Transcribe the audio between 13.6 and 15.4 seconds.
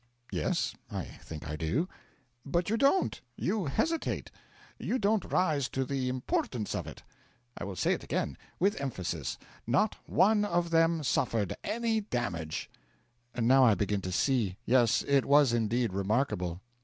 I begin to see. Yes, it